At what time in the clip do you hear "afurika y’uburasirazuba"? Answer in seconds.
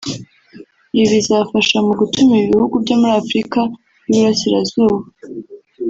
3.21-4.97